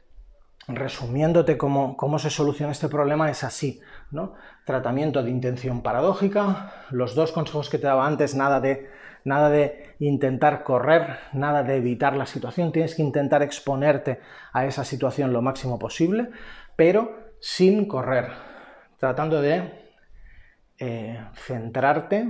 resumiéndote 0.68 1.58
cómo, 1.58 2.18
se 2.18 2.30
soluciona 2.30 2.72
este 2.72 2.88
problema, 2.88 3.30
es 3.30 3.44
así, 3.44 3.80
¿no? 4.10 4.34
Tratamiento 4.64 5.22
de 5.22 5.30
intención 5.30 5.82
paradójica, 5.82 6.86
los 6.90 7.14
dos 7.14 7.32
consejos 7.32 7.68
que 7.68 7.78
te 7.78 7.86
daba 7.86 8.06
antes, 8.06 8.34
nada 8.34 8.60
de, 8.60 8.88
nada 9.24 9.50
de 9.50 9.94
intentar 9.98 10.62
correr, 10.62 11.18
nada 11.32 11.62
de 11.62 11.76
evitar 11.76 12.16
la 12.16 12.26
situación, 12.26 12.72
tienes 12.72 12.94
que 12.94 13.02
intentar 13.02 13.42
exponerte 13.42 14.20
a 14.52 14.66
esa 14.66 14.84
situación 14.84 15.32
lo 15.32 15.42
máximo 15.42 15.78
posible, 15.78 16.30
pero 16.76 17.32
sin 17.40 17.86
correr, 17.86 18.28
tratando 18.98 19.42
de 19.42 19.82
eh, 20.78 21.24
centrarte 21.34 22.28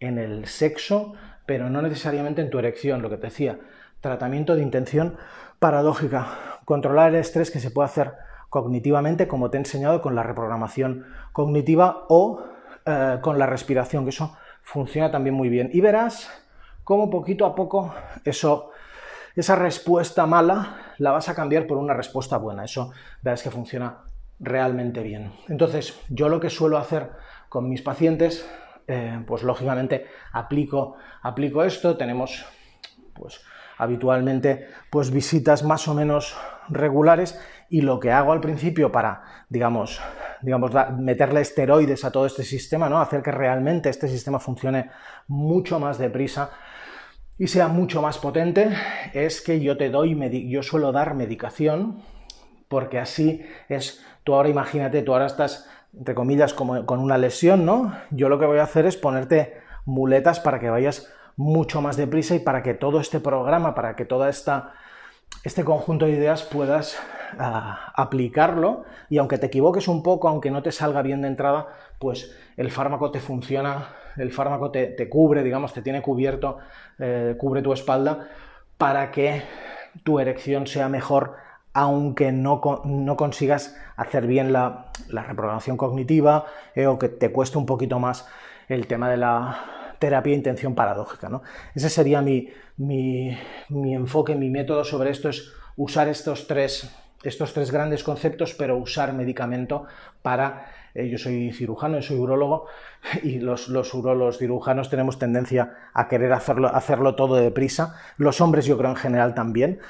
en 0.00 0.18
el 0.18 0.46
sexo, 0.46 1.14
pero 1.44 1.68
no 1.68 1.82
necesariamente 1.82 2.40
en 2.40 2.50
tu 2.50 2.58
erección, 2.58 3.02
lo 3.02 3.10
que 3.10 3.16
te 3.16 3.26
decía, 3.26 3.58
tratamiento 4.00 4.54
de 4.54 4.62
intención 4.62 5.16
paradójica, 5.58 6.57
controlar 6.68 7.14
el 7.14 7.20
estrés 7.20 7.50
que 7.50 7.60
se 7.60 7.70
puede 7.70 7.86
hacer 7.86 8.12
cognitivamente, 8.50 9.26
como 9.26 9.48
te 9.48 9.56
he 9.56 9.60
enseñado 9.60 10.02
con 10.02 10.14
la 10.14 10.22
reprogramación 10.22 11.06
cognitiva 11.32 12.04
o 12.10 12.44
eh, 12.84 13.20
con 13.22 13.38
la 13.38 13.46
respiración, 13.46 14.04
que 14.04 14.10
eso 14.10 14.36
funciona 14.60 15.10
también 15.10 15.34
muy 15.34 15.48
bien. 15.48 15.70
Y 15.72 15.80
verás 15.80 16.30
cómo 16.84 17.08
poquito 17.08 17.46
a 17.46 17.54
poco 17.54 17.94
eso, 18.22 18.70
esa 19.34 19.56
respuesta 19.56 20.26
mala 20.26 20.76
la 20.98 21.12
vas 21.12 21.30
a 21.30 21.34
cambiar 21.34 21.66
por 21.66 21.78
una 21.78 21.94
respuesta 21.94 22.36
buena. 22.36 22.64
Eso 22.64 22.92
verás 23.22 23.42
que 23.42 23.50
funciona 23.50 24.00
realmente 24.38 25.02
bien. 25.02 25.32
Entonces, 25.48 25.98
yo 26.10 26.28
lo 26.28 26.38
que 26.38 26.50
suelo 26.50 26.76
hacer 26.76 27.12
con 27.48 27.66
mis 27.70 27.80
pacientes, 27.80 28.46
eh, 28.86 29.24
pues 29.26 29.42
lógicamente 29.42 30.06
aplico, 30.32 30.96
aplico 31.22 31.64
esto, 31.64 31.96
tenemos 31.96 32.44
pues 33.14 33.40
habitualmente 33.78 34.68
pues 34.90 35.10
visitas 35.10 35.62
más 35.62 35.88
o 35.88 35.94
menos 35.94 36.36
regulares 36.68 37.40
y 37.70 37.80
lo 37.80 38.00
que 38.00 38.12
hago 38.12 38.32
al 38.32 38.40
principio 38.40 38.92
para, 38.92 39.22
digamos, 39.48 40.00
digamos 40.42 40.72
meterle 40.98 41.40
esteroides 41.40 42.04
a 42.04 42.10
todo 42.10 42.26
este 42.26 42.42
sistema, 42.42 42.88
¿no? 42.88 43.00
hacer 43.00 43.22
que 43.22 43.30
realmente 43.30 43.88
este 43.88 44.08
sistema 44.08 44.38
funcione 44.38 44.90
mucho 45.26 45.78
más 45.78 45.98
deprisa 45.98 46.50
y 47.38 47.46
sea 47.46 47.68
mucho 47.68 48.02
más 48.02 48.18
potente, 48.18 48.70
es 49.14 49.40
que 49.40 49.60
yo 49.60 49.76
te 49.76 49.90
doy, 49.90 50.48
yo 50.48 50.62
suelo 50.64 50.90
dar 50.90 51.14
medicación, 51.14 52.02
porque 52.68 52.98
así 52.98 53.46
es, 53.68 54.04
tú 54.24 54.34
ahora 54.34 54.48
imagínate, 54.48 55.02
tú 55.02 55.12
ahora 55.12 55.26
estás, 55.26 55.70
entre 55.96 56.16
comillas, 56.16 56.52
como 56.52 56.84
con 56.84 56.98
una 56.98 57.16
lesión, 57.16 57.64
¿no? 57.64 57.94
Yo 58.10 58.28
lo 58.28 58.40
que 58.40 58.46
voy 58.46 58.58
a 58.58 58.64
hacer 58.64 58.86
es 58.86 58.96
ponerte 58.96 59.60
muletas 59.84 60.40
para 60.40 60.58
que 60.58 60.68
vayas 60.68 61.12
mucho 61.38 61.80
más 61.80 61.96
deprisa 61.96 62.34
y 62.34 62.40
para 62.40 62.64
que 62.64 62.74
todo 62.74 63.00
este 63.00 63.20
programa, 63.20 63.74
para 63.74 63.94
que 63.94 64.04
todo 64.04 64.28
este 64.28 65.64
conjunto 65.64 66.04
de 66.04 66.12
ideas 66.12 66.42
puedas 66.42 66.98
ah, 67.38 67.92
aplicarlo. 67.94 68.84
Y 69.08 69.18
aunque 69.18 69.38
te 69.38 69.46
equivoques 69.46 69.86
un 69.86 70.02
poco, 70.02 70.28
aunque 70.28 70.50
no 70.50 70.62
te 70.64 70.72
salga 70.72 71.00
bien 71.00 71.22
de 71.22 71.28
entrada, 71.28 71.68
pues 72.00 72.36
el 72.56 72.72
fármaco 72.72 73.12
te 73.12 73.20
funciona, 73.20 73.88
el 74.16 74.32
fármaco 74.32 74.72
te, 74.72 75.08
cubre, 75.08 75.44
digamos, 75.44 75.72
te 75.72 75.80
tiene 75.80 76.02
cubierto, 76.02 76.58
eh, 76.98 77.36
cubre 77.38 77.62
tu 77.62 77.72
espalda 77.72 78.28
para 78.76 79.12
que 79.12 79.42
tu 80.02 80.18
erección 80.18 80.66
sea 80.66 80.88
mejor 80.88 81.36
aunque 81.72 82.32
no, 82.32 82.60
no 82.84 83.16
consigas 83.16 83.76
hacer 83.96 84.26
bien 84.26 84.52
la, 84.52 84.86
reprogramación 85.08 85.76
cognitiva 85.76 86.46
eh, 86.74 86.88
o 86.88 86.98
que 86.98 87.08
te 87.08 87.30
cueste 87.30 87.58
un 87.58 87.66
poquito 87.66 88.00
más 88.00 88.26
el 88.68 88.88
tema 88.88 89.08
de 89.08 89.18
la, 89.18 89.77
terapia 89.98 90.32
de 90.32 90.38
intención 90.38 90.74
paradójica. 90.74 91.28
¿no? 91.28 91.42
Ese 91.74 91.88
sería 91.88 92.20
mi, 92.22 92.48
mi, 92.76 93.36
enfoque, 93.94 94.34
mi 94.34 94.50
método 94.50 94.84
sobre 94.84 95.10
esto, 95.10 95.28
es 95.28 95.52
usar 95.76 96.08
estos 96.08 96.46
tres, 96.46 96.94
estos 97.22 97.52
tres 97.52 97.70
grandes 97.70 98.02
conceptos, 98.02 98.54
pero 98.54 98.76
usar 98.76 99.12
medicamento 99.12 99.84
para... 100.22 100.66
Eh, 100.94 101.08
yo 101.10 101.18
soy 101.18 101.52
cirujano, 101.52 101.96
yo 101.96 102.02
soy 102.02 102.16
urologo 102.16 102.66
y 103.22 103.40
los, 103.40 103.68
los 103.68 103.92
urólogos 103.92 104.38
cirujanos 104.38 104.88
tenemos 104.88 105.18
tendencia 105.18 105.90
a 105.92 106.08
querer 106.08 106.32
hacerlo, 106.32 106.74
hacerlo 106.74 107.14
todo 107.14 107.36
deprisa. 107.36 107.96
Los 108.16 108.40
hombres 108.40 108.64
yo 108.64 108.78
creo 108.78 108.90
en 108.90 108.96
general 108.96 109.34
también. 109.34 109.80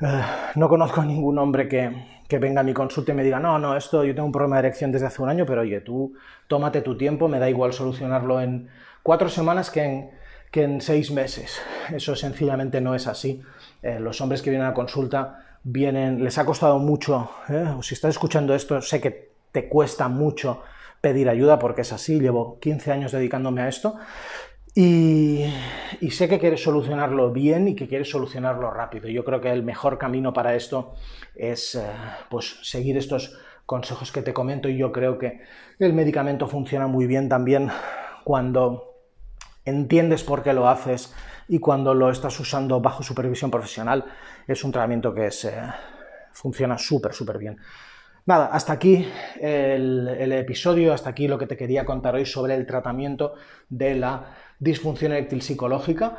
Eh, 0.00 0.22
no 0.56 0.68
conozco 0.68 1.00
a 1.00 1.06
ningún 1.06 1.38
hombre 1.38 1.68
que, 1.68 1.90
que 2.28 2.38
venga 2.38 2.60
a 2.60 2.64
mi 2.64 2.74
consulta 2.74 3.12
y 3.12 3.14
me 3.14 3.24
diga, 3.24 3.38
no, 3.40 3.58
no, 3.58 3.76
esto 3.76 4.04
yo 4.04 4.14
tengo 4.14 4.26
un 4.26 4.32
problema 4.32 4.56
de 4.56 4.68
erección 4.68 4.92
desde 4.92 5.06
hace 5.06 5.22
un 5.22 5.28
año, 5.28 5.46
pero 5.46 5.62
oye, 5.62 5.80
tú 5.80 6.14
tómate 6.48 6.82
tu 6.82 6.96
tiempo, 6.96 7.28
me 7.28 7.38
da 7.38 7.48
igual 7.48 7.72
solucionarlo 7.72 8.40
en 8.40 8.68
cuatro 9.06 9.28
semanas 9.28 9.70
que 9.70 9.84
en, 9.84 10.10
que 10.50 10.64
en 10.64 10.80
seis 10.80 11.12
meses. 11.12 11.60
Eso 11.94 12.16
sencillamente 12.16 12.80
no 12.80 12.92
es 12.96 13.06
así. 13.06 13.40
Eh, 13.80 14.00
los 14.00 14.20
hombres 14.20 14.42
que 14.42 14.50
vienen 14.50 14.66
a 14.66 14.74
consulta 14.74 15.60
vienen, 15.62 16.24
les 16.24 16.38
ha 16.38 16.44
costado 16.44 16.80
mucho, 16.80 17.30
¿eh? 17.48 17.66
si 17.82 17.94
estás 17.94 18.10
escuchando 18.10 18.52
esto, 18.52 18.82
sé 18.82 19.00
que 19.00 19.30
te 19.52 19.68
cuesta 19.68 20.08
mucho 20.08 20.60
pedir 21.00 21.28
ayuda 21.28 21.60
porque 21.60 21.82
es 21.82 21.92
así, 21.92 22.18
llevo 22.18 22.58
15 22.58 22.90
años 22.90 23.12
dedicándome 23.12 23.62
a 23.62 23.68
esto 23.68 23.94
y, 24.74 25.44
sé 26.10 26.28
que 26.28 26.40
quieres 26.40 26.64
solucionarlo 26.64 27.30
bien 27.30 27.68
y 27.68 27.76
que 27.76 27.86
quieres 27.86 28.10
solucionarlo 28.10 28.72
rápido. 28.72 29.08
Yo 29.08 29.24
creo 29.24 29.40
que 29.40 29.52
el 29.52 29.62
mejor 29.62 29.98
camino 29.98 30.32
para 30.32 30.56
esto 30.56 30.94
es 31.36 31.76
eh, 31.76 31.86
pues, 32.28 32.58
seguir 32.62 32.96
estos 32.96 33.38
consejos 33.66 34.10
que 34.10 34.22
te 34.22 34.32
comento 34.32 34.68
y 34.68 34.76
yo 34.76 34.90
creo 34.90 35.16
que 35.16 35.42
el 35.78 35.92
medicamento 35.92 36.48
funciona 36.48 36.88
muy 36.88 37.06
bien 37.06 37.28
también 37.28 37.70
cuando 38.24 38.95
entiendes 39.66 40.24
por 40.24 40.42
qué 40.42 40.54
lo 40.54 40.68
haces 40.68 41.14
y 41.48 41.58
cuando 41.58 41.92
lo 41.92 42.10
estás 42.10 42.38
usando 42.40 42.80
bajo 42.80 43.02
supervisión 43.02 43.50
profesional. 43.50 44.04
Es 44.46 44.64
un 44.64 44.72
tratamiento 44.72 45.12
que 45.12 45.26
es, 45.26 45.46
funciona 46.32 46.78
súper, 46.78 47.12
súper 47.12 47.36
bien. 47.38 47.58
Nada, 48.24 48.46
hasta 48.46 48.72
aquí 48.72 49.06
el, 49.40 50.32
episodio, 50.32 50.92
hasta 50.92 51.10
aquí 51.10 51.28
lo 51.28 51.38
que 51.38 51.46
te 51.46 51.56
quería 51.56 51.84
contar 51.84 52.16
hoy 52.16 52.26
sobre 52.26 52.54
el 52.54 52.66
tratamiento 52.66 53.34
de 53.68 53.94
la 53.94 54.34
disfunción 54.58 55.12
eréctil 55.12 55.42
psicológica. 55.42 56.18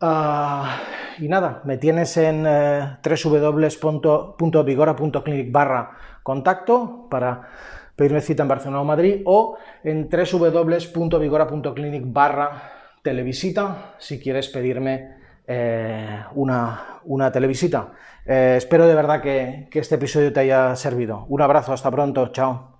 Ah, 0.00 0.78
y 1.18 1.26
nada, 1.26 1.62
me 1.64 1.76
tienes 1.76 2.16
en 2.16 2.44
eh, 2.46 2.98
www.vigora.clinic 3.02 5.50
barra 5.50 5.90
contacto 6.22 7.08
para 7.10 7.48
pedirme 7.96 8.20
cita 8.20 8.44
en 8.44 8.48
Barcelona 8.48 8.82
o 8.82 8.84
Madrid 8.84 9.22
o 9.24 9.58
en 9.82 10.08
www.vigora.clinic 10.08 12.04
barra 12.06 12.77
televisita 13.02 13.94
si 13.98 14.18
quieres 14.18 14.48
pedirme 14.48 15.16
eh, 15.46 16.22
una, 16.34 17.00
una, 17.04 17.32
televisita. 17.32 17.92
Eh, 18.26 18.54
espero 18.58 18.86
de 18.86 18.94
verdad 18.94 19.22
que, 19.22 19.68
que 19.70 19.78
este 19.78 19.94
episodio 19.96 20.32
te 20.32 20.40
haya 20.40 20.76
servido. 20.76 21.24
Un 21.28 21.42
abrazo, 21.42 21.72
hasta 21.72 21.90
pronto, 21.90 22.28
chao. 22.28 22.77